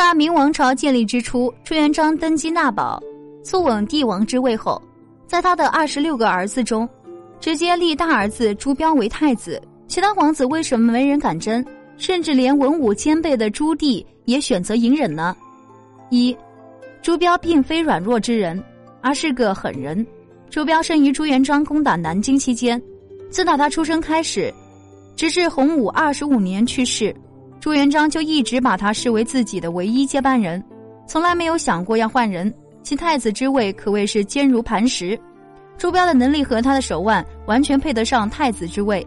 [0.00, 2.98] 大明王朝建立之初，朱元璋登基纳宝，
[3.44, 4.80] 坐稳帝王之位后，
[5.26, 6.88] 在他的二十六个儿子中，
[7.38, 9.60] 直接立大儿子朱标为太子。
[9.88, 11.62] 其他皇子为什么没人敢争？
[11.98, 15.36] 甚至连文武兼备的朱棣也选择隐忍呢？
[16.08, 16.34] 一，
[17.02, 18.58] 朱标并非软弱之人，
[19.02, 20.04] 而是个狠人。
[20.48, 22.80] 朱标生于朱元璋攻打南京期间，
[23.28, 24.50] 自打他出生开始，
[25.14, 27.14] 直至洪武二十五年去世。
[27.60, 30.64] 朱元璋就一直把他视为自己的唯一接班人，
[31.06, 32.52] 从来没有想过要换人。
[32.82, 35.18] 其太子之位可谓是坚如磐石。
[35.76, 39.06] 朱标的能力和他的手腕完全配得上太子之位。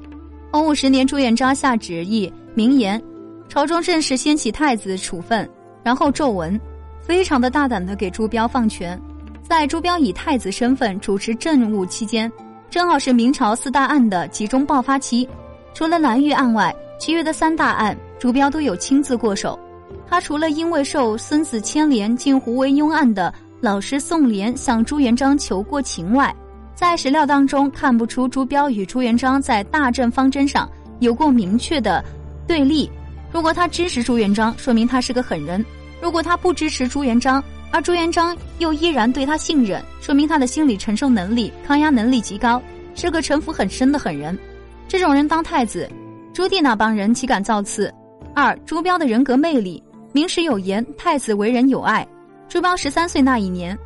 [0.51, 3.01] 洪武十年，朱元璋下旨意明言，
[3.49, 5.49] 朝中正式掀起太子处分，
[5.83, 6.59] 然后奏文，
[7.01, 8.99] 非常的大胆的给朱标放权。
[9.41, 12.31] 在朱标以太子身份主持政务期间，
[12.69, 15.27] 正好是明朝四大案的集中爆发期，
[15.73, 17.97] 除了蓝玉案外，其余的三大案。
[18.23, 19.59] 朱标都有亲自过手，
[20.07, 26.33] 他除了因为受孙子牵连进胡惟庸案的老师宋濂向朱元璋求过情外，
[26.73, 30.71] 在史料当中看不出朱标与朱元璋在大政方针上
[31.01, 32.01] 有过明确的
[32.47, 32.89] 对立。
[33.29, 35.61] 如果他支持朱元璋，说明他是个狠人；
[36.01, 42.61] 如果他不支持朱元璋，而朱元璋又依然对他信任，说明他的心理承受能力、抗压能力极高，
[42.95, 44.39] 是个城府很深的狠人。
[44.87, 45.89] 这种人当太子，
[46.33, 47.93] 朱棣那帮人岂敢造次？
[48.33, 52.07] 二朱标的人格魅力，明史有言，太子为人有爱。
[52.47, 53.77] 朱标十三岁那一年，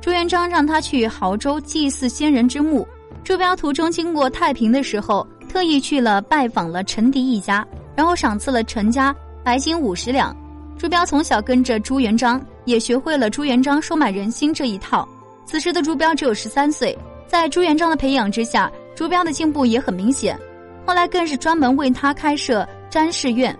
[0.00, 2.86] 朱元璋让他去亳州祭祀先人之墓。
[3.22, 10.34] 朱标途中经过太平的时候，特意去了拜访了陈迪一家，然后赏赐了陈家白金五十两。
[10.78, 15.06] 朱标从小跟着朱元璋，也学会了朱元璋收买人心这一套。
[15.44, 20.38] 此时的朱标只有十三岁，在朱元璋的培养之下，朱标的进步也很明显。
[20.86, 23.56] 后来更是专门为他开设詹事院。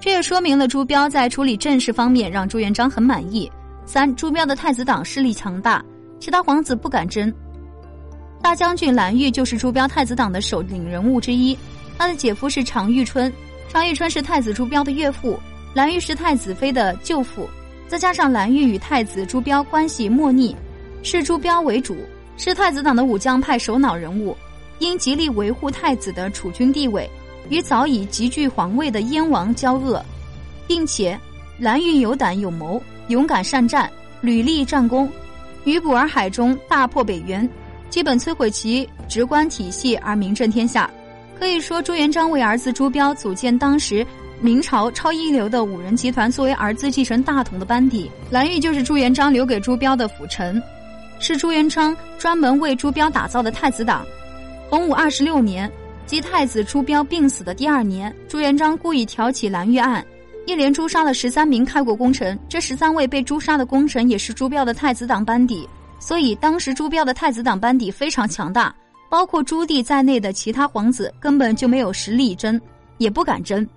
[0.00, 3.50] 这也说明了朱标在处理政事方面让朱元璋很满意。
[3.84, 5.84] 三，朱标的太子党势力强大，
[6.20, 7.32] 其他皇子不敢争。
[8.40, 11.58] 大将军蓝玉就是朱标太子党的首领人物之一，
[11.98, 13.32] 他的姐夫是常遇春，
[13.68, 15.38] 常遇春是太子朱标的岳父，
[15.74, 17.48] 蓝玉是太子妃的舅父。
[17.88, 20.54] 再加上蓝玉与太子朱标关系莫逆，
[21.02, 21.96] 视朱标为主，
[22.36, 24.36] 是太子党的武将派首脑人物，
[24.78, 27.10] 应极力维护太子的储君地位。
[27.50, 30.04] 与早已集聚皇位的燕王交恶，
[30.66, 31.18] 并且
[31.58, 35.10] 蓝玉有胆有谋，勇敢善战，屡立战功，
[35.64, 37.48] 于补洱海中大破北元，
[37.88, 40.90] 基本摧毁其直官体系而名震天下。
[41.38, 44.06] 可以说，朱元璋为儿子朱标组建当时
[44.40, 48.10] 明朝超一流的五人集团，作为儿子继承大统的班底。
[48.28, 50.62] 蓝玉就是朱元璋留给朱标的辅臣，
[51.18, 54.04] 是朱元璋专门为朱标打造的太子党。
[54.68, 55.70] 洪武二十六年。
[56.08, 60.02] 即太子朱标病死的第二年，朱元璋故意挑起蓝玉案，
[60.46, 62.36] 一连诛杀了十三名开国功臣。
[62.48, 68.74] 这十三位被诛杀的功臣也是朱标的太子党班底，所以当时朱标的太子党班底非常强大，
[69.10, 72.58] 包括朱棣在内的其他皇子根本就没有实力争，
[72.96, 73.68] 也不敢争。